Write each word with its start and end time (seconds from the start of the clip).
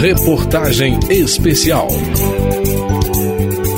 Reportagem 0.00 0.98
especial. 1.10 1.88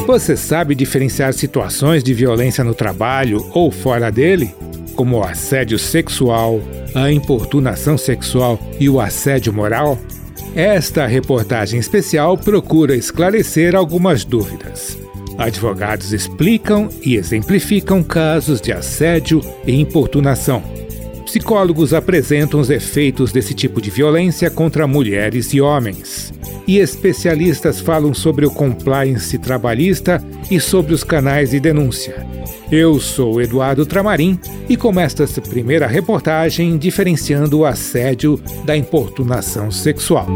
Você 0.07 0.37
sabe 0.37 0.75
diferenciar 0.75 1.33
situações 1.33 2.05
de 2.05 2.13
violência 2.13 2.63
no 2.63 2.75
trabalho 2.75 3.49
ou 3.55 3.71
fora 3.71 4.11
dele? 4.11 4.55
Como 4.95 5.17
o 5.17 5.23
assédio 5.25 5.79
sexual, 5.79 6.61
a 6.95 7.11
importunação 7.11 7.97
sexual 7.97 8.59
e 8.79 8.91
o 8.91 9.01
assédio 9.01 9.53
moral? 9.53 9.99
Esta 10.55 11.07
reportagem 11.07 11.81
especial 11.81 12.37
procura 12.37 12.95
esclarecer 12.95 13.75
algumas 13.75 14.25
dúvidas. 14.25 14.99
Advogados 15.39 16.13
explicam 16.13 16.89
e 17.03 17.17
exemplificam 17.17 18.03
casos 18.03 18.61
de 18.61 18.73
assédio 18.73 19.41
e 19.67 19.81
importunação. 19.81 20.80
Psicólogos 21.31 21.95
apresentam 21.95 22.59
os 22.59 22.71
efeitos 22.71 23.31
desse 23.31 23.55
tipo 23.55 23.81
de 23.81 23.89
violência 23.89 24.51
contra 24.51 24.85
mulheres 24.85 25.55
e 25.55 25.61
homens. 25.61 26.35
E 26.67 26.79
especialistas 26.79 27.81
falam 27.81 28.13
sobre 28.13 28.45
o 28.45 28.51
compliance 28.51 29.39
trabalhista 29.39 30.21
e 30.51 30.59
sobre 30.59 30.93
os 30.93 31.05
canais 31.05 31.51
de 31.51 31.61
denúncia. 31.61 32.27
Eu 32.69 32.99
sou 32.99 33.41
Eduardo 33.41 33.87
Tramarim 33.87 34.41
e 34.69 34.77
começo 34.77 35.23
esta 35.23 35.41
primeira 35.41 35.87
reportagem 35.87 36.77
diferenciando 36.77 37.61
o 37.61 37.65
assédio 37.65 38.37
da 38.65 38.77
importunação 38.77 39.71
sexual. 39.71 40.27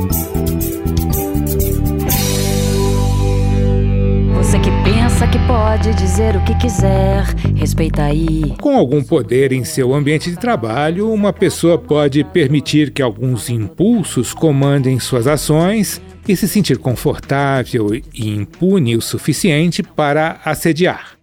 Você 4.36 4.60
que 4.60 4.83
que 5.30 5.38
pode 5.46 5.94
dizer 5.94 6.36
o 6.36 6.44
que 6.44 6.54
quiser, 6.56 7.24
respeita 7.56 8.04
aí. 8.04 8.54
Com 8.60 8.76
algum 8.76 9.02
poder 9.02 9.52
em 9.52 9.64
seu 9.64 9.94
ambiente 9.94 10.30
de 10.30 10.36
trabalho, 10.36 11.12
uma 11.12 11.32
pessoa 11.32 11.76
pode 11.76 12.22
permitir 12.24 12.90
que 12.90 13.02
alguns 13.02 13.48
impulsos 13.50 14.32
comandem 14.32 15.00
suas 15.00 15.26
ações 15.26 16.00
e 16.28 16.36
se 16.36 16.46
sentir 16.46 16.78
confortável 16.78 17.94
e 17.94 18.28
impune 18.28 18.96
o 18.96 19.02
suficiente 19.02 19.82
para 19.82 20.40
assediar 20.44 21.14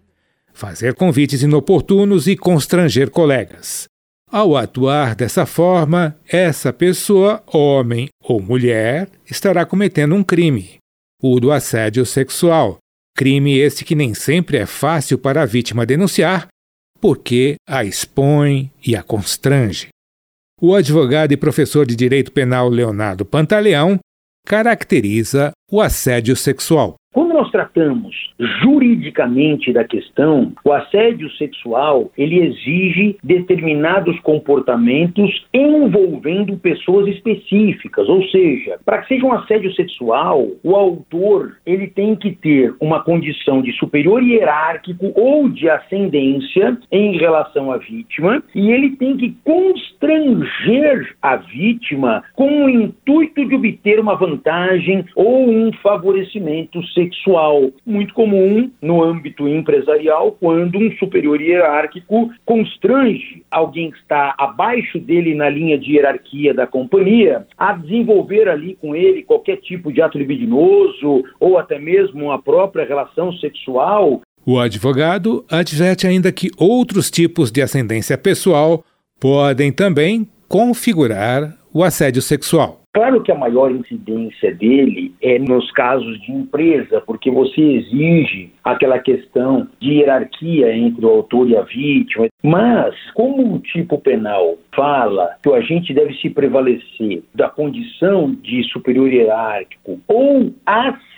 fazer 0.62 0.94
convites 0.94 1.42
inoportunos 1.42 2.28
e 2.28 2.38
constranger 2.38 3.10
colegas. 3.10 3.86
Ao 4.32 4.56
atuar 4.56 5.16
dessa 5.16 5.44
forma, 5.48 6.16
essa 6.28 6.72
pessoa, 6.72 7.42
homem 7.48 8.10
ou 8.24 8.40
mulher, 8.40 9.10
estará 9.30 9.66
cometendo 9.66 10.14
um 10.14 10.24
crime, 10.24 10.78
o 11.20 11.40
do 11.40 11.52
assédio 11.52 12.06
sexual. 12.06 12.78
Crime 13.16 13.58
esse 13.58 13.84
que 13.84 13.96
nem 13.96 14.14
sempre 14.14 14.58
é 14.58 14.66
fácil 14.66 15.18
para 15.18 15.42
a 15.42 15.46
vítima 15.46 15.86
denunciar, 15.86 16.48
porque 17.00 17.56
a 17.68 17.84
expõe 17.84 18.72
e 18.86 18.96
a 18.96 19.04
constrange. 19.04 19.90
O 20.60 20.76
advogado 20.76 21.32
e 21.32 21.38
professor 21.38 21.86
de 21.86 21.96
direito 21.96 22.32
penal 22.32 22.70
Leonardo 22.70 23.26
Pantaleão 23.26 24.00
caracteriza 24.46 25.52
o 25.72 25.82
assédio 25.82 26.36
sexual 26.36 26.96
quando 27.14 27.34
nós 27.34 27.52
tratamos 27.52 28.16
juridicamente 28.62 29.74
da 29.74 29.84
questão, 29.84 30.54
o 30.64 30.72
assédio 30.72 31.30
sexual 31.32 32.10
ele 32.18 32.40
exige 32.40 33.18
determinados 33.22 34.18
comportamentos 34.22 35.46
envolvendo 35.54 36.56
pessoas 36.58 37.08
específicas, 37.08 38.08
ou 38.08 38.24
seja, 38.30 38.80
para 38.86 39.00
que 39.00 39.10
seja 39.10 39.26
um 39.26 39.34
assédio 39.34 39.74
sexual, 39.74 40.48
o 40.64 40.74
autor 40.74 41.58
ele 41.66 41.88
tem 41.88 42.16
que 42.16 42.32
ter 42.32 42.74
uma 42.80 43.04
condição 43.04 43.62
de 43.62 43.74
superior 43.74 44.24
hierárquico 44.24 45.12
ou 45.14 45.50
de 45.50 45.70
ascendência 45.70 46.78
em 46.90 47.18
relação 47.18 47.74
à 47.74 47.78
vítima 47.78 48.42
e 48.56 48.72
ele 48.72 48.92
tem 48.96 49.18
que 49.18 49.36
constranger 49.44 51.14
a 51.22 51.36
vítima 51.36 52.24
com 52.36 52.64
o 52.66 52.70
intuito 52.70 53.46
de 53.46 53.56
obter 53.56 54.00
uma 54.00 54.16
vantagem 54.16 55.04
ou 55.14 55.50
um 55.50 55.74
favorecimento 55.74 56.82
sexual 56.88 57.01
sexual, 57.02 57.72
muito 57.86 58.14
comum 58.14 58.70
no 58.82 59.04
âmbito 59.04 59.48
empresarial, 59.48 60.38
quando 60.40 60.78
um 60.78 60.92
superior 60.98 61.42
hierárquico 61.42 62.30
constrange 62.46 63.44
alguém 63.50 63.92
que 63.92 63.98
está 63.98 64.36
abaixo 64.38 65.00
dele 65.00 65.34
na 65.34 65.50
linha 65.50 65.78
de 65.78 65.94
hierarquia 65.94 66.54
da 66.54 66.68
companhia 66.68 67.48
a 67.58 67.74
desenvolver 67.74 68.48
ali 68.48 68.78
com 68.80 68.96
ele 68.96 69.24
qualquer 69.24 69.58
tipo 69.58 69.92
de 69.92 70.02
ato 70.02 70.18
libidinoso 70.18 71.24
ou 71.40 71.58
até 71.58 71.80
mesmo 71.80 72.26
uma 72.26 72.42
própria 72.42 72.86
relação 72.86 73.34
sexual. 73.34 74.22
O 74.46 74.60
advogado 74.60 75.46
adverte 75.50 76.08
ainda 76.08 76.32
que 76.32 76.50
outros 76.58 77.10
tipos 77.10 77.52
de 77.52 77.62
ascendência 77.62 78.18
pessoal 78.18 78.84
podem 79.20 79.72
também 79.72 80.28
configurar 80.48 81.56
o 81.74 81.84
assédio 81.84 82.22
sexual. 82.22 82.81
Claro 82.94 83.24
que 83.24 83.32
a 83.32 83.36
maior 83.36 83.72
incidência 83.72 84.54
dele 84.54 85.16
é 85.22 85.40
nos 85.40 85.72
casos 85.72 86.20
de 86.22 86.32
empresa, 86.34 87.00
porque 87.00 87.32
você 87.32 87.62
exige 87.62 88.52
aquela 88.64 89.00
questão 89.00 89.66
de 89.80 89.94
hierarquia 89.94 90.76
entre 90.76 91.06
o 91.06 91.10
autor 91.10 91.50
e 91.50 91.56
a 91.56 91.62
vítima. 91.62 92.28
Mas, 92.44 92.94
como 93.14 93.56
o 93.56 93.60
tipo 93.60 93.98
penal 93.98 94.58
fala 94.76 95.38
que 95.42 95.48
o 95.48 95.54
agente 95.54 95.94
deve 95.94 96.14
se 96.16 96.30
prevalecer 96.30 97.24
da 97.34 97.48
condição 97.48 98.36
de 98.36 98.62
superior 98.66 99.12
hierárquico 99.12 100.02
ou 100.08 100.54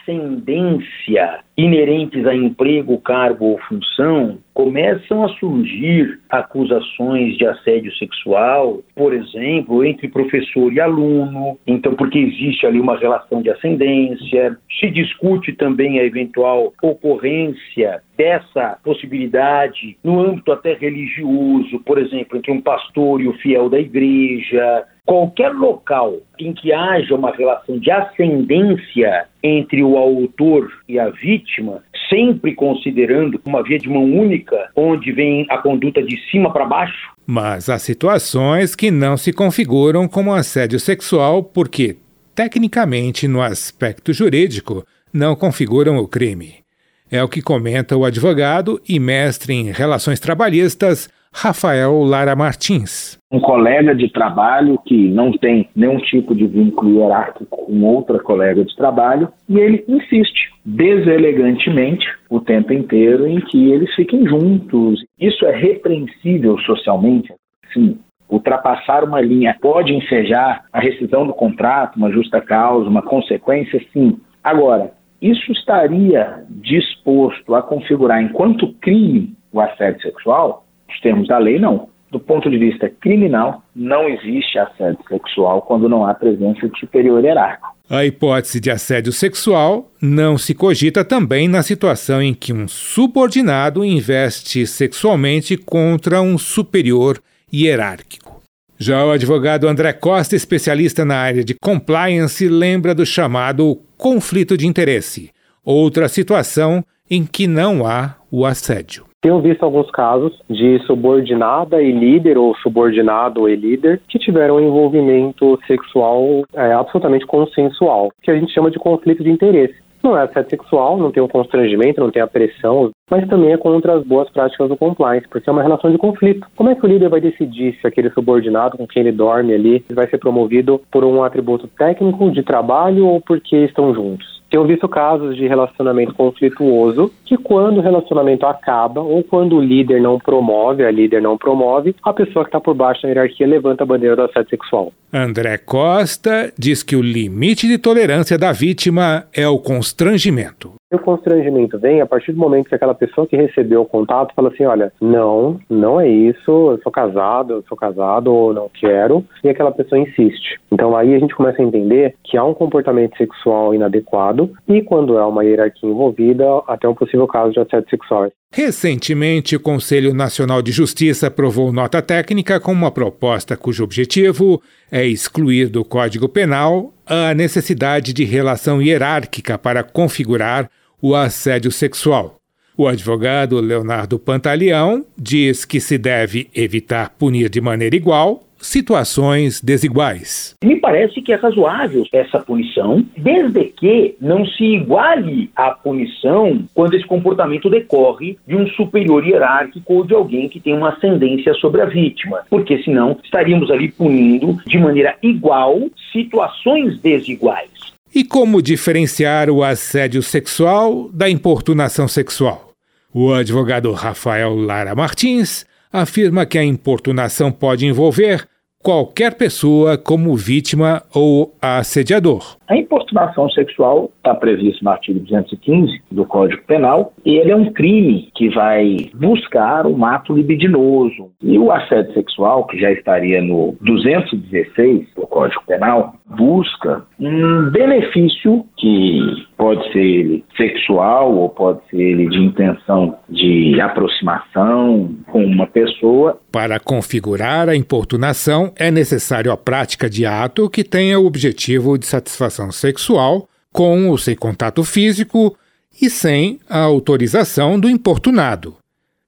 ascendência 0.03 1.39
inerentes 1.55 2.25
a 2.25 2.35
emprego, 2.35 2.97
cargo 2.99 3.45
ou 3.45 3.59
função, 3.59 4.39
começam 4.53 5.23
a 5.23 5.29
surgir 5.29 6.19
acusações 6.29 7.37
de 7.37 7.45
assédio 7.45 7.93
sexual, 7.95 8.81
por 8.95 9.13
exemplo, 9.13 9.83
entre 9.83 10.07
professor 10.07 10.73
e 10.73 10.79
aluno, 10.79 11.57
então 11.65 11.93
porque 11.95 12.17
existe 12.17 12.65
ali 12.65 12.79
uma 12.79 12.97
relação 12.97 13.41
de 13.41 13.51
ascendência, 13.51 14.57
se 14.79 14.89
discute 14.89 15.53
também 15.53 15.99
a 15.99 16.03
eventual 16.03 16.73
ocorrência 16.81 18.01
dessa 18.17 18.77
possibilidade 18.83 19.97
no 20.03 20.19
âmbito 20.19 20.51
até 20.51 20.73
religioso, 20.73 21.79
por 21.85 21.97
exemplo, 21.97 22.37
entre 22.37 22.51
um 22.51 22.61
pastor 22.61 23.21
e 23.21 23.27
o 23.27 23.33
fiel 23.33 23.69
da 23.69 23.79
igreja, 23.79 24.85
qualquer 25.05 25.51
local 25.53 26.17
em 26.39 26.53
que 26.53 26.71
haja 26.71 27.13
uma 27.13 27.31
relação 27.31 27.77
de 27.77 27.91
ascendência 27.91 29.25
entre 29.41 29.83
o 29.83 29.97
autor 29.97 30.71
e 30.87 30.97
a 30.97 31.09
vítima, 31.09 31.83
sempre 32.09 32.55
considerando 32.55 33.39
uma 33.45 33.61
via 33.63 33.77
de 33.77 33.89
mão 33.89 34.03
única, 34.03 34.69
onde 34.75 35.11
vem 35.11 35.45
a 35.49 35.57
conduta 35.57 36.01
de 36.01 36.17
cima 36.29 36.51
para 36.51 36.65
baixo. 36.65 37.11
Mas 37.25 37.69
há 37.69 37.77
situações 37.77 38.75
que 38.75 38.91
não 38.91 39.17
se 39.17 39.33
configuram 39.33 40.07
como 40.07 40.33
assédio 40.33 40.79
sexual 40.79 41.43
porque, 41.43 41.97
tecnicamente, 42.33 43.27
no 43.27 43.41
aspecto 43.41 44.13
jurídico, 44.13 44.85
não 45.13 45.35
configuram 45.35 45.97
o 45.97 46.07
crime. 46.07 46.63
É 47.11 47.21
o 47.21 47.29
que 47.29 47.41
comenta 47.41 47.95
o 47.95 48.05
advogado 48.05 48.81
e 48.87 48.99
mestre 48.99 49.53
em 49.53 49.71
relações 49.71 50.19
trabalhistas 50.19 51.09
Rafael 51.33 52.03
Lara 52.03 52.35
Martins. 52.35 53.17
Um 53.31 53.39
colega 53.39 53.95
de 53.95 54.07
trabalho 54.09 54.79
que 54.85 55.09
não 55.09 55.31
tem 55.31 55.67
nenhum 55.75 55.97
tipo 55.97 56.35
de 56.35 56.45
vínculo 56.45 56.99
hierárquico 56.99 57.57
com 57.65 57.83
outra 57.83 58.19
colega 58.19 58.63
de 58.63 58.75
trabalho 58.75 59.27
e 59.49 59.59
ele 59.59 59.83
insiste 59.87 60.53
deselegantemente 60.63 62.05
o 62.29 62.39
tempo 62.39 62.71
inteiro 62.71 63.27
em 63.27 63.41
que 63.41 63.71
eles 63.71 63.93
fiquem 63.95 64.27
juntos. 64.27 65.03
Isso 65.19 65.43
é 65.45 65.55
repreensível 65.55 66.57
socialmente? 66.59 67.33
Sim. 67.73 67.97
Ultrapassar 68.29 69.03
uma 69.03 69.19
linha 69.19 69.57
pode 69.59 69.93
ensejar 69.93 70.65
a 70.71 70.79
rescisão 70.79 71.25
do 71.25 71.33
contrato, 71.33 71.97
uma 71.97 72.11
justa 72.11 72.39
causa, 72.39 72.87
uma 72.87 73.01
consequência? 73.01 73.83
Sim. 73.91 74.19
Agora, 74.43 74.91
isso 75.21 75.51
estaria 75.51 76.43
disposto 76.49 77.55
a 77.55 77.61
configurar 77.61 78.21
enquanto 78.21 78.73
crime 78.75 79.33
o 79.51 79.61
assédio 79.61 80.01
sexual? 80.01 80.62
Os 80.93 80.99
termos 81.01 81.27
da 81.27 81.37
lei, 81.37 81.59
não. 81.59 81.89
Do 82.11 82.19
ponto 82.19 82.47
de 82.47 82.57
vista 82.59 82.87
criminal, 82.87 83.63
não 83.75 84.07
existe 84.07 84.59
assédio 84.59 84.99
sexual 85.07 85.63
quando 85.63 85.89
não 85.89 86.05
há 86.05 86.13
presença 86.13 86.69
de 86.69 86.79
superior 86.79 87.23
hierárquico. 87.23 87.73
A 87.89 88.05
hipótese 88.05 88.59
de 88.59 88.69
assédio 88.69 89.11
sexual 89.11 89.91
não 89.99 90.37
se 90.37 90.53
cogita 90.53 91.03
também 91.03 91.47
na 91.47 91.63
situação 91.63 92.21
em 92.21 92.33
que 92.33 92.53
um 92.53 92.67
subordinado 92.67 93.83
investe 93.83 94.67
sexualmente 94.67 95.57
contra 95.57 96.21
um 96.21 96.37
superior 96.37 97.19
hierárquico. 97.51 98.41
Já 98.77 99.03
o 99.05 99.11
advogado 99.11 99.67
André 99.67 99.93
Costa, 99.93 100.35
especialista 100.35 101.03
na 101.03 101.17
área 101.17 101.43
de 101.43 101.55
compliance, 101.55 102.47
lembra 102.47 102.93
do 102.93 103.05
chamado 103.05 103.79
conflito 103.97 104.55
de 104.55 104.67
interesse, 104.67 105.31
outra 105.63 106.07
situação 106.07 106.83
em 107.09 107.25
que 107.25 107.47
não 107.47 107.85
há 107.87 108.15
o 108.31 108.45
assédio. 108.45 109.05
Tenho 109.23 109.39
visto 109.39 109.63
alguns 109.63 109.89
casos 109.89 110.37
de 110.49 110.79
subordinada 110.79 111.81
e 111.81 111.93
líder, 111.93 112.37
ou 112.37 112.53
subordinado 112.57 113.47
e 113.47 113.55
líder, 113.55 114.01
que 114.05 114.19
tiveram 114.19 114.57
um 114.57 114.59
envolvimento 114.59 115.57
sexual 115.65 116.43
é, 116.53 116.73
absolutamente 116.73 117.25
consensual, 117.25 118.11
que 118.21 118.29
a 118.29 118.35
gente 118.35 118.53
chama 118.53 118.69
de 118.69 118.77
conflito 118.77 119.23
de 119.23 119.31
interesse. 119.31 119.75
Não 120.03 120.17
é 120.17 120.23
assédio 120.23 120.49
sexual, 120.49 120.97
não 120.97 121.09
tem 121.09 121.23
um 121.23 121.29
constrangimento, 121.29 122.01
não 122.01 122.11
tem 122.11 122.21
a 122.21 122.27
pressão, 122.27 122.91
mas 123.09 123.25
também 123.29 123.53
é 123.53 123.57
contra 123.57 123.95
as 123.95 124.03
boas 124.03 124.29
práticas 124.29 124.67
do 124.67 124.75
compliance, 124.75 125.25
porque 125.29 125.49
é 125.49 125.53
uma 125.53 125.63
relação 125.63 125.89
de 125.89 125.97
conflito. 125.97 126.45
Como 126.57 126.69
é 126.69 126.75
que 126.75 126.85
o 126.85 126.89
líder 126.89 127.07
vai 127.07 127.21
decidir 127.21 127.77
se 127.79 127.87
aquele 127.87 128.09
subordinado 128.09 128.75
com 128.75 128.85
quem 128.85 129.03
ele 129.03 129.13
dorme 129.13 129.53
ali 129.53 129.85
vai 129.89 130.09
ser 130.09 130.17
promovido 130.17 130.81
por 130.91 131.05
um 131.05 131.23
atributo 131.23 131.65
técnico 131.77 132.29
de 132.29 132.43
trabalho 132.43 133.05
ou 133.07 133.21
porque 133.21 133.55
estão 133.55 133.95
juntos? 133.95 134.42
Tenho 134.53 134.67
visto 134.67 134.87
casos 134.87 135.35
de 135.35 135.47
relacionamento 135.47 136.13
conflituoso 136.13 137.11
que 137.25 137.35
quando 137.37 137.79
o 137.79 137.81
relacionamento 137.81 138.45
acaba 138.45 139.01
ou 139.01 139.23
quando 139.23 139.55
o 139.55 139.59
líder 139.59 139.99
não 139.99 140.19
promove, 140.19 140.85
a 140.85 140.91
líder 140.91 141.23
não 141.23 141.39
promove, 141.39 141.95
a 142.03 142.13
pessoa 142.13 142.45
que 142.45 142.49
está 142.49 142.61
por 142.61 142.75
baixo 142.75 143.01
da 143.01 143.07
hierarquia 143.07 143.47
levanta 143.47 143.81
a 143.81 143.87
bandeira 143.87 144.15
do 144.15 144.21
assédio 144.21 144.51
sexual. 144.51 144.93
André 145.11 145.57
Costa 145.57 146.53
diz 146.55 146.83
que 146.83 146.95
o 146.95 147.01
limite 147.01 147.67
de 147.67 147.79
tolerância 147.79 148.37
da 148.37 148.51
vítima 148.51 149.25
é 149.33 149.47
o 149.47 149.57
constrangimento. 149.57 150.75
O 150.93 150.99
constrangimento 150.99 151.79
vem 151.79 152.01
a 152.01 152.05
partir 152.05 152.33
do 152.33 152.37
momento 152.37 152.69
que 152.69 152.75
aquela 152.75 152.93
pessoa 152.93 153.25
que 153.25 153.35
recebeu 153.35 153.81
o 153.81 153.85
contato 153.85 154.31
fala 154.35 154.49
assim: 154.49 154.63
olha, 154.63 154.93
não, 155.01 155.59
não 155.67 155.99
é 155.99 156.07
isso, 156.07 156.51
eu 156.71 156.79
sou 156.83 156.91
casado, 156.91 157.53
eu 157.53 157.63
sou 157.67 157.75
casado 157.75 158.31
ou 158.31 158.53
não 158.53 158.69
quero, 158.69 159.25
e 159.43 159.49
aquela 159.49 159.71
pessoa 159.71 159.99
insiste. 159.99 160.61
Então 160.71 160.95
aí 160.95 161.15
a 161.15 161.19
gente 161.19 161.33
começa 161.33 161.63
a 161.63 161.65
entender 161.65 162.13
que 162.23 162.37
há 162.37 162.45
um 162.45 162.53
comportamento 162.53 163.17
sexual 163.17 163.73
inadequado 163.73 164.51
e 164.67 164.83
quando 164.83 165.17
é 165.17 165.25
uma 165.25 165.43
hierarquia 165.43 165.89
envolvida, 165.89 166.45
até 166.67 166.87
um 166.87 166.93
possível 166.93 167.25
caso 167.25 167.53
de 167.53 167.59
assédio 167.59 167.89
sexual. 167.89 168.29
Recentemente, 168.51 169.55
o 169.55 169.59
Conselho 169.59 170.13
Nacional 170.13 170.61
de 170.61 170.71
Justiça 170.71 171.25
aprovou 171.25 171.73
nota 171.73 172.03
técnica 172.03 172.59
com 172.59 172.71
uma 172.71 172.91
proposta 172.91 173.57
cujo 173.57 173.83
objetivo 173.83 174.61
é 174.91 175.03
excluir 175.03 175.69
do 175.69 175.83
Código 175.83 176.29
Penal 176.29 176.93
a 177.03 177.33
necessidade 177.33 178.13
de 178.13 178.23
relação 178.23 178.79
hierárquica 178.79 179.57
para 179.57 179.83
configurar 179.83 180.69
o 181.03 181.15
assédio 181.15 181.69
sexual. 181.69 182.37
O 182.77 182.87
advogado 182.87 183.59
Leonardo 183.59 184.17
Pantaleão 184.17 185.05
diz 185.17 185.65
que 185.65 185.81
se 185.81 185.97
deve 185.97 186.49
evitar 186.55 187.09
punir 187.19 187.49
de 187.49 187.59
maneira 187.59 187.93
igual 187.93 188.41
situações 188.57 189.61
desiguais. 189.61 190.55
Me 190.63 190.77
parece 190.77 191.21
que 191.21 191.33
é 191.33 191.35
razoável 191.35 192.05
essa 192.13 192.39
punição, 192.39 193.05
desde 193.17 193.65
que 193.65 194.15
não 194.21 194.45
se 194.45 194.63
iguale 194.63 195.51
a 195.53 195.71
punição 195.71 196.63
quando 196.73 196.93
esse 196.93 197.05
comportamento 197.05 197.69
decorre 197.69 198.37
de 198.47 198.55
um 198.55 198.65
superior 198.69 199.27
hierárquico 199.27 199.95
ou 199.95 200.05
de 200.05 200.13
alguém 200.13 200.47
que 200.47 200.61
tem 200.61 200.73
uma 200.73 200.91
ascendência 200.91 201.53
sobre 201.55 201.81
a 201.81 201.85
vítima, 201.85 202.43
porque 202.49 202.81
senão 202.81 203.17
estaríamos 203.21 203.69
ali 203.69 203.91
punindo 203.91 204.57
de 204.65 204.79
maneira 204.79 205.17
igual 205.21 205.81
situações 206.13 206.97
desiguais. 207.01 207.92
E 208.15 208.23
como 208.23 208.61
diferenciar 208.61 209.49
o 209.49 209.63
assédio 209.63 210.21
sexual 210.21 211.09
da 211.11 211.27
importunação 211.27 212.07
sexual? 212.07 212.71
O 213.11 213.33
advogado 213.33 213.91
Rafael 213.91 214.55
Lara 214.55 214.93
Martins 214.93 215.65
afirma 215.91 216.45
que 216.45 216.59
a 216.59 216.63
importunação 216.63 217.51
pode 217.51 217.87
envolver 217.87 218.47
qualquer 218.83 219.35
pessoa 219.35 219.97
como 219.97 220.35
vítima 220.35 221.01
ou 221.15 221.55
assediador. 221.61 222.57
A 222.67 222.75
importunação 222.75 223.49
sexual 223.49 224.11
está 224.17 224.35
previsto 224.35 224.83
no 224.83 224.91
artigo 224.91 225.19
215 225.19 226.01
do 226.11 226.25
Código 226.25 226.61
Penal 226.65 227.13
e 227.25 227.35
ele 227.37 227.51
é 227.51 227.55
um 227.55 227.71
crime 227.71 228.29
que 228.35 228.49
vai 228.49 229.09
buscar 229.13 229.85
um 229.85 230.05
ato 230.05 230.33
libidinoso. 230.33 231.31
E 231.41 231.57
o 231.57 231.71
assédio 231.71 232.13
sexual, 232.13 232.65
que 232.65 232.79
já 232.79 232.91
estaria 232.91 233.41
no 233.41 233.75
216 233.81 235.07
do 235.15 235.27
Código 235.27 235.61
Penal, 235.67 236.15
busca 236.25 237.03
um 237.19 237.69
benefício 237.69 238.65
que 238.77 239.19
pode 239.57 239.83
ser 239.91 239.99
ele 239.99 240.43
sexual 240.57 241.33
ou 241.35 241.49
pode 241.49 241.79
ser 241.89 242.01
ele 242.01 242.27
de 242.27 242.37
intenção 242.37 243.15
de 243.29 243.79
aproximação 243.79 245.15
com 245.31 245.43
uma 245.43 245.67
pessoa. 245.67 246.39
Para 246.51 246.79
configurar 246.79 247.69
a 247.69 247.75
importunação, 247.75 248.72
é 248.75 248.91
necessário 248.91 249.51
a 249.51 249.57
prática 249.57 250.09
de 250.09 250.25
ato 250.25 250.69
que 250.69 250.83
tenha 250.83 251.19
o 251.19 251.25
objetivo 251.25 251.97
de 251.97 252.05
satisfação 252.05 252.71
sexual, 252.71 253.47
com 253.71 254.09
ou 254.09 254.17
sem 254.17 254.35
contato 254.35 254.83
físico 254.83 255.57
e 256.01 256.09
sem 256.09 256.59
a 256.69 256.79
autorização 256.79 257.79
do 257.79 257.89
importunado. 257.89 258.75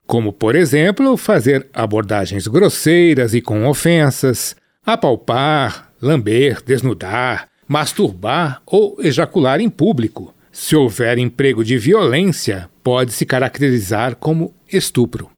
Como, 0.06 0.32
por 0.32 0.54
exemplo, 0.54 1.16
fazer 1.16 1.66
abordagens 1.72 2.46
grosseiras 2.46 3.34
e 3.34 3.40
com 3.40 3.66
ofensas, 3.66 4.54
apalpar, 4.84 5.90
lamber, 6.00 6.62
desnudar, 6.64 7.48
masturbar 7.66 8.62
ou 8.64 8.96
ejacular 9.00 9.60
em 9.60 9.68
público. 9.68 10.32
Se 10.52 10.76
houver 10.76 11.18
emprego 11.18 11.64
de 11.64 11.76
violência, 11.76 12.70
pode 12.82 13.12
se 13.12 13.26
caracterizar 13.26 14.16
como 14.16 14.54
estupro. 14.72 15.28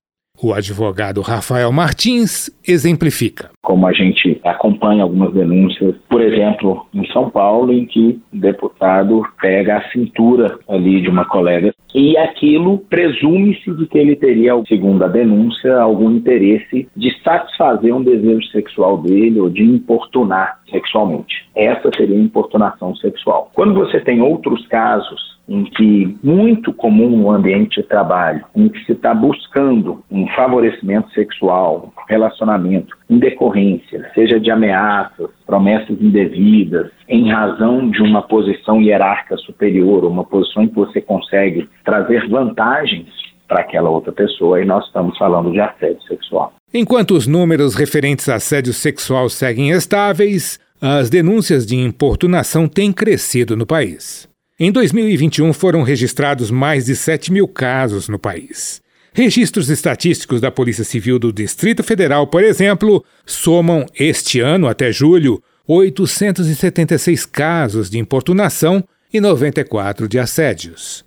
O 0.41 0.53
advogado 0.53 1.21
Rafael 1.21 1.73
Martins 1.73 2.49
exemplifica. 2.65 3.51
Como 3.63 3.87
a 3.87 3.93
gente 3.93 4.41
acompanha 4.45 5.03
algumas 5.03 5.33
denúncias, 5.33 5.97
por 6.09 6.21
exemplo, 6.21 6.87
em 6.95 7.07
São 7.13 7.29
Paulo, 7.29 7.73
em 7.73 7.85
que 7.85 8.21
o 8.33 8.37
deputado 8.37 9.23
pega 9.41 9.79
a 9.79 9.91
cintura 9.91 10.59
ali 10.69 11.03
de 11.03 11.09
uma 11.09 11.25
colega 11.25 11.75
e 11.95 12.17
aquilo 12.17 12.79
presume-se 12.79 13.71
de 13.75 13.87
que 13.87 13.99
ele 13.99 14.15
teria, 14.15 14.53
segundo 14.69 15.05
a 15.05 15.09
denúncia, 15.09 15.79
algum 15.81 16.11
interesse 16.11 16.89
de 16.95 17.23
satisfazer 17.23 17.95
um 17.95 18.03
desejo 18.03 18.47
sexual 18.49 18.99
dele 18.99 19.41
ou 19.41 19.49
de 19.49 19.63
importunar 19.63 20.61
sexualmente. 20.71 21.49
Essa 21.55 21.91
seria 21.97 22.17
a 22.17 22.21
importunação 22.21 22.95
sexual. 22.97 23.51
Quando 23.55 23.75
você 23.75 24.01
tem 24.01 24.21
outros 24.21 24.67
casos 24.69 25.39
em 25.49 25.65
que 25.65 26.19
muito 26.23 26.75
comum 26.75 27.09
no 27.09 27.31
ambiente 27.31 27.81
de 27.81 27.87
trabalho, 27.87 28.45
em 28.55 28.69
que 28.69 28.85
se 28.85 28.93
está 28.93 29.15
buscando 29.15 30.05
um 30.11 30.27
favorecimento 30.29 31.11
sexual, 31.13 31.93
relacionamento, 32.07 32.98
em 33.09 33.19
decorrência, 33.19 34.11
seja 34.15 34.39
de 34.39 34.51
ameaças, 34.51 35.31
promessas 35.47 36.01
indevidas, 36.01 36.91
em 37.09 37.31
razão 37.31 37.91
de 37.91 38.03
uma 38.03 38.23
posição 38.23 38.81
hierárquica 38.83 39.37
superior, 39.39 40.05
uma 40.05 40.25
posição 40.25 40.65
em 40.65 40.69
que 40.69 40.75
você 40.75 41.01
consegue 41.01 41.69
trazer 41.85 42.29
vantagens 42.29 43.09
para 43.49 43.61
aquela 43.61 43.89
outra 43.89 44.13
pessoa, 44.13 44.61
e 44.61 44.65
nós 44.67 44.85
estamos 44.87 45.17
falando 45.17 45.51
de 45.51 45.59
assédio 45.59 46.03
sexual. 46.03 46.53
Enquanto 46.73 47.13
os 47.13 47.27
números 47.27 47.75
referentes 47.75 48.29
a 48.29 48.35
assédio 48.35 48.75
sexual 48.75 49.31
seguem 49.31 49.71
estáveis, 49.71 50.61
as 50.81 51.09
denúncias 51.09 51.67
de 51.67 51.77
importunação 51.77 52.69
têm 52.69 52.93
crescido 52.93 53.57
no 53.57 53.67
país. 53.67 54.29
Em 54.61 54.71
2021 54.71 55.53
foram 55.53 55.83
registrados 55.83 56.51
mais 56.51 56.87
de 56.87 56.95
7 56.95 57.33
mil 57.33 57.49
casos 57.49 58.09
no 58.09 58.19
país. 58.19 58.83
Registros 59.19 59.69
estatísticos 59.69 60.41
da 60.41 60.49
Polícia 60.49 60.85
Civil 60.85 61.19
do 61.19 61.33
Distrito 61.33 61.83
Federal, 61.83 62.25
por 62.29 62.45
exemplo, 62.45 63.05
somam 63.27 63.85
este 63.99 64.39
ano 64.39 64.69
até 64.69 64.93
julho 64.93 65.43
876 65.67 67.27
casos 67.27 67.91
de 67.91 67.99
importunação 67.99 68.85
e 69.13 69.21
94 69.21 70.07
de 70.07 70.21
assédios. 70.21 71.05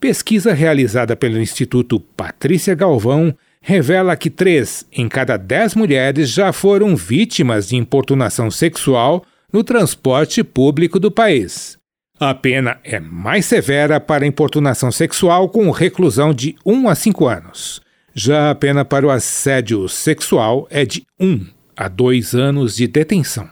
Pesquisa 0.00 0.54
realizada 0.54 1.14
pelo 1.14 1.38
Instituto 1.38 2.00
Patrícia 2.00 2.74
Galvão 2.74 3.36
revela 3.60 4.16
que 4.16 4.30
três 4.30 4.86
em 4.90 5.06
cada 5.06 5.36
dez 5.36 5.74
mulheres 5.74 6.30
já 6.30 6.54
foram 6.54 6.96
vítimas 6.96 7.68
de 7.68 7.76
importunação 7.76 8.50
sexual 8.50 9.22
no 9.52 9.62
transporte 9.62 10.42
público 10.42 10.98
do 10.98 11.10
país. 11.10 11.78
A 12.22 12.34
pena 12.34 12.78
é 12.84 13.00
mais 13.00 13.46
severa 13.46 13.98
para 13.98 14.26
importunação 14.26 14.92
sexual 14.92 15.48
com 15.48 15.70
reclusão 15.70 16.34
de 16.34 16.54
1 16.66 16.86
a 16.90 16.94
5 16.94 17.26
anos. 17.26 17.80
Já 18.12 18.50
a 18.50 18.54
pena 18.54 18.84
para 18.84 19.06
o 19.06 19.10
assédio 19.10 19.88
sexual 19.88 20.68
é 20.70 20.84
de 20.84 21.02
1 21.18 21.46
a 21.74 21.88
2 21.88 22.34
anos 22.34 22.76
de 22.76 22.86
detenção. 22.86 23.48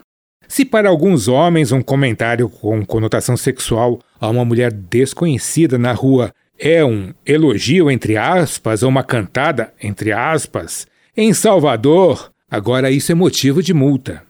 Se 0.46 0.66
para 0.66 0.90
alguns 0.90 1.28
homens 1.28 1.72
um 1.72 1.80
comentário 1.80 2.46
com 2.46 2.84
conotação 2.84 3.38
sexual 3.38 4.00
a 4.20 4.28
uma 4.28 4.44
mulher 4.44 4.70
desconhecida 4.70 5.78
na 5.78 5.92
rua 5.94 6.30
é 6.58 6.84
um 6.84 7.14
elogio 7.24 7.90
entre 7.90 8.18
aspas 8.18 8.82
ou 8.82 8.90
uma 8.90 9.02
cantada 9.02 9.72
entre 9.82 10.12
aspas, 10.12 10.86
em 11.16 11.32
Salvador, 11.32 12.30
agora 12.50 12.90
isso 12.90 13.10
é 13.12 13.14
motivo 13.14 13.62
de 13.62 13.72
multa. 13.72 14.22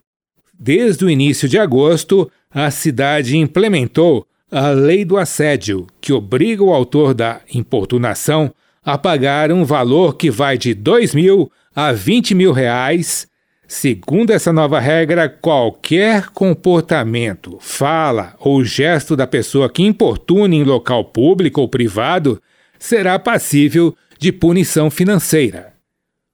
Desde 0.57 1.05
o 1.05 1.11
início 1.11 1.49
de 1.49 1.59
agosto, 1.59 2.31
a 2.51 2.71
cidade 2.71 3.37
implementou 3.37 4.28
a 4.51 4.71
lei 4.71 5.05
do 5.05 5.17
assédio, 5.17 5.87
que 6.01 6.13
obriga 6.13 6.63
o 6.63 6.73
autor 6.73 7.13
da 7.13 7.41
importunação 7.53 8.53
a 8.85 8.97
pagar 8.97 9.53
um 9.53 9.65
valor 9.65 10.17
que 10.17 10.31
vai 10.31 10.57
de 10.57 10.73
2 10.73 11.15
mil 11.15 11.53
a 11.75 11.93
20 11.93 12.35
mil 12.35 12.53
reais. 12.53 13.29
Segundo 13.67 14.31
essa 14.31 14.51
nova 14.51 14.81
regra, 14.81 15.29
qualquer 15.29 16.31
comportamento, 16.31 17.59
fala 17.61 18.35
ou 18.41 18.65
gesto 18.65 19.15
da 19.15 19.27
pessoa 19.27 19.69
que 19.69 19.83
importune 19.83 20.57
em 20.57 20.65
local 20.65 21.05
público 21.05 21.61
ou 21.61 21.69
privado 21.69 22.41
será 22.79 23.19
passível 23.19 23.95
de 24.19 24.33
punição 24.33 24.91
financeira. 24.91 25.75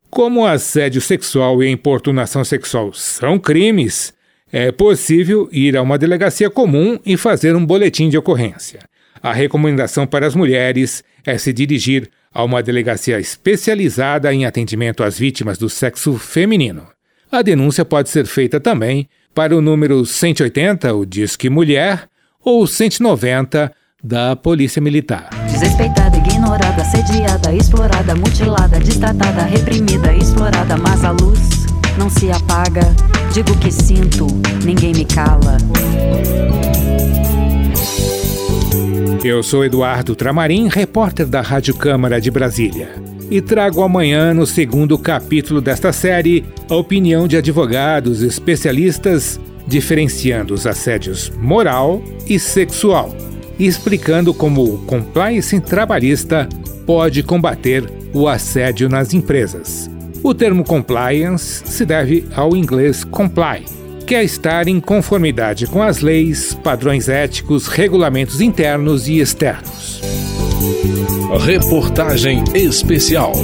Como 0.09 0.43
o 0.43 0.47
assédio 0.47 1.01
sexual 1.01 1.61
e 1.61 1.67
a 1.67 1.71
importunação 1.71 2.45
sexual 2.45 2.93
são 2.93 3.37
crimes, 3.37 4.15
é 4.53 4.71
possível 4.71 5.49
ir 5.51 5.77
a 5.77 5.83
uma 5.83 5.99
delegacia 5.99 6.49
comum 6.49 6.99
e 7.05 7.17
fazer 7.17 7.57
um 7.57 7.65
boletim 7.65 8.09
de 8.09 8.19
ocorrência. 8.19 8.81
A 9.23 9.33
recomendação 9.33 10.07
para 10.07 10.27
as 10.27 10.35
mulheres 10.35 11.03
é 11.25 11.39
se 11.39 11.53
dirigir 11.53 12.11
a 12.33 12.43
uma 12.45 12.63
delegacia 12.63 13.19
especializada 13.19 14.33
em 14.35 14.45
atendimento 14.45 15.03
às 15.03 15.19
vítimas 15.19 15.57
do 15.57 15.71
sexo 15.71 16.19
feminino. 16.19 16.87
A 17.31 17.43
denúncia 17.43 17.85
pode 17.85 18.11
ser 18.11 18.27
feita 18.27 18.61
também 18.61 19.09
para 19.35 19.57
o 19.57 19.61
número 19.61 20.05
180, 20.05 20.95
o 20.95 21.05
Disque 21.05 21.49
Mulher, 21.49 22.09
ou 22.45 22.67
190 22.67 23.73
da 24.03 24.37
Polícia 24.37 24.83
Militar. 24.83 25.31
Desrespeitada, 25.51 26.17
ignorada, 26.19 26.83
assediada, 26.83 27.53
explorada, 27.55 28.15
mutilada, 28.15 28.79
destratada, 28.79 29.43
reprimida, 29.45 30.13
explorada, 30.15 30.77
mas 30.77 31.03
a 31.05 31.11
luz 31.13 31.41
não 31.99 32.11
se 32.11 32.31
apaga. 32.31 33.14
Digo 33.35 33.59
que 33.59 33.69
sinto, 33.69 34.29
ninguém 34.65 34.93
me 34.93 35.05
cala. 35.05 35.57
Eu 39.25 39.43
sou 39.43 39.65
Eduardo 39.65 40.15
Tramarim, 40.15 40.69
repórter 40.69 41.27
da 41.27 41.41
Rádio 41.41 41.75
Câmara 41.75 42.21
de 42.21 42.31
Brasília, 42.31 42.91
e 43.29 43.41
trago 43.41 43.83
amanhã, 43.83 44.33
no 44.33 44.47
segundo 44.47 44.97
capítulo 44.97 45.61
desta 45.61 45.93
série, 45.93 46.45
a 46.71 46.77
opinião 46.77 47.27
de 47.27 47.37
advogados 47.37 48.23
especialistas 48.23 49.41
diferenciando 49.67 50.55
os 50.55 50.65
assédios 50.65 51.33
moral 51.37 52.01
e 52.29 52.39
sexual, 52.39 53.17
e 53.59 53.67
explicando 53.67 54.33
como 54.33 54.63
o 54.63 54.79
compliance 54.87 55.59
trabalhista 55.59 56.49
pode 56.87 57.21
combater 57.25 57.83
o 58.13 58.29
assédio 58.29 58.89
nas 58.89 59.13
empresas. 59.13 59.93
O 60.25 60.33
termo 60.33 60.65
compliance 60.65 61.63
se 61.67 61.85
deve 61.85 62.27
ao 62.35 62.57
inglês 62.57 63.05
comply, 63.05 63.67
que 64.07 64.15
é 64.15 64.25
estar 64.25 64.67
em 64.67 64.81
conformidade 64.81 65.67
com 65.67 65.83
as 65.83 66.01
leis, 66.01 66.55
padrões 66.55 67.11
éticos, 67.11 67.67
regulamentos 67.67 68.41
internos 68.41 69.07
e 69.07 69.19
externos. 69.19 70.01
Reportagem 71.45 72.43
especial. 72.55 73.35